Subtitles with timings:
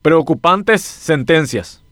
[0.00, 1.82] Preocupantes sentencias.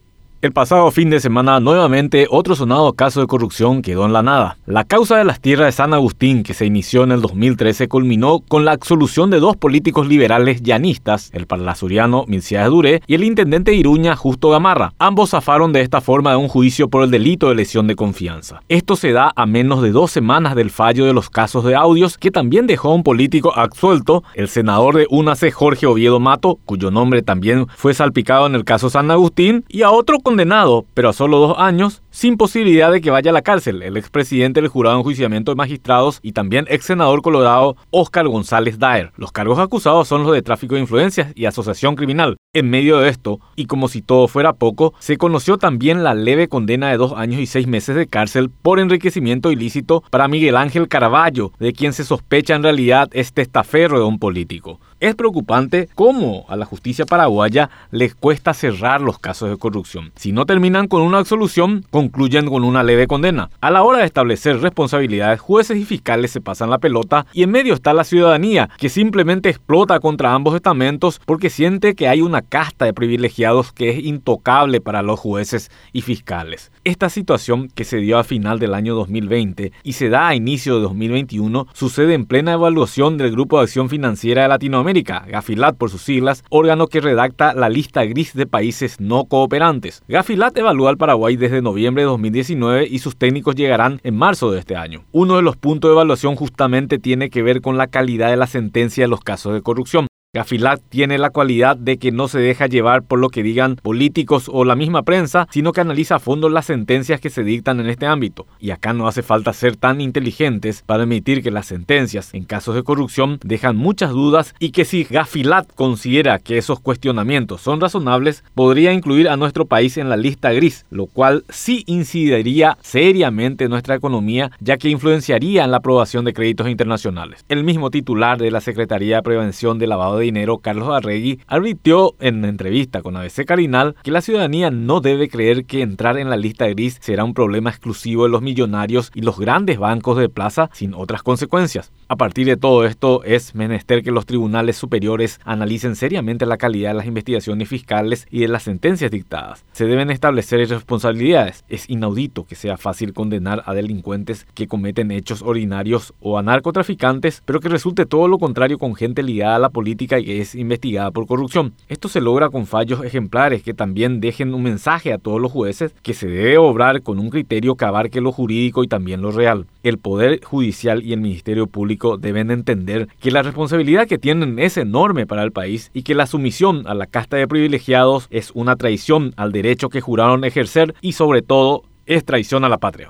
[0.42, 4.58] El pasado fin de semana, nuevamente, otro sonado caso de corrupción quedó en la nada.
[4.66, 8.41] La causa de las tierras de San Agustín, que se inició en el 2013, culminó
[8.41, 13.70] con la absolución de dos políticos liberales llanistas, el parlasuriano Milciades Duré y el intendente
[13.70, 14.93] de Iruña, Justo Gamarra.
[14.98, 18.61] Ambos zafaron de esta forma de un juicio por el delito de lesión de confianza.
[18.68, 22.18] Esto se da a menos de dos semanas del fallo de los casos de audios,
[22.18, 26.91] que también dejó a un político absuelto, el senador de UNACE Jorge Oviedo Mato, cuyo
[26.91, 31.12] nombre también fue salpicado en el caso San Agustín, y a otro condenado, pero a
[31.12, 34.97] solo dos años, sin posibilidad de que vaya a la cárcel, el expresidente del jurado
[34.97, 39.12] de enjuiciamiento de magistrados y también ex senador colorado Oscar González Daer.
[39.16, 42.39] Los cargos acusados son los de tráfico de influencias y asociación criminal.
[42.56, 46.48] En medio de esto, y como si todo fuera poco, se conoció también la leve
[46.48, 50.88] condena de dos años y seis meses de cárcel por enriquecimiento ilícito para Miguel Ángel
[50.88, 54.80] Caraballo, de quien se sospecha en realidad es testaferro de un político.
[54.98, 60.10] Es preocupante cómo a la justicia paraguaya les cuesta cerrar los casos de corrupción.
[60.16, 63.51] Si no terminan con una absolución, concluyen con una leve condena.
[63.60, 67.51] A la hora de establecer responsabilidades, jueces y fiscales se pasan la pelota y en
[67.51, 72.41] medio está la ciudadanía, que simplemente explota contra ambos estamentos porque siente que hay una
[72.49, 76.73] casta de privilegiados que es intocable para los jueces y fiscales.
[76.85, 80.77] Esta situación que se dio a final del año 2020 y se da a inicio
[80.77, 85.91] de 2021 sucede en plena evaluación del Grupo de Acción Financiera de Latinoamérica Gafilat por
[85.91, 90.03] sus siglas, órgano que redacta la lista gris de países no cooperantes.
[90.09, 94.61] Gafilat evalúa al Paraguay desde noviembre de 2019 y sus técnicos llegarán en marzo de
[94.61, 95.05] este año.
[95.13, 98.47] Uno de los puntos de evaluación justamente tiene que ver con la calidad de la
[98.47, 100.07] sentencia de los casos de corrupción.
[100.37, 104.51] Gafilat tiene la cualidad de que no se deja llevar por lo que digan políticos
[104.53, 107.89] o la misma prensa, sino que analiza a fondo las sentencias que se dictan en
[107.89, 108.47] este ámbito.
[108.61, 112.75] Y acá no hace falta ser tan inteligentes para admitir que las sentencias en casos
[112.75, 118.45] de corrupción dejan muchas dudas y que si Gafilat considera que esos cuestionamientos son razonables,
[118.55, 123.71] podría incluir a nuestro país en la lista gris, lo cual sí incidiría seriamente en
[123.71, 127.43] nuestra economía, ya que influenciaría en la aprobación de créditos internacionales.
[127.49, 132.14] El mismo titular de la Secretaría de Prevención de Lavado de Dinero, Carlos Arregui, advirtió
[132.20, 136.37] en entrevista con ABC Carinal que la ciudadanía no debe creer que entrar en la
[136.37, 140.70] lista gris será un problema exclusivo de los millonarios y los grandes bancos de plaza
[140.72, 141.92] sin otras consecuencias.
[142.09, 146.91] A partir de todo esto, es menester que los tribunales superiores analicen seriamente la calidad
[146.91, 149.64] de las investigaciones fiscales y de las sentencias dictadas.
[149.72, 151.64] Se deben establecer responsabilidades.
[151.69, 157.43] Es inaudito que sea fácil condenar a delincuentes que cometen hechos ordinarios o a narcotraficantes,
[157.44, 160.54] pero que resulte todo lo contrario con gente ligada a la política y que es
[160.54, 161.72] investigada por corrupción.
[161.88, 165.94] Esto se logra con fallos ejemplares que también dejen un mensaje a todos los jueces
[166.03, 169.66] que se debe obrar con un criterio que abarque lo jurídico y también lo real.
[169.82, 174.76] El Poder Judicial y el Ministerio Público deben entender que la responsabilidad que tienen es
[174.76, 178.76] enorme para el país y que la sumisión a la casta de privilegiados es una
[178.76, 183.05] traición al derecho que juraron ejercer y sobre todo es traición a la patria.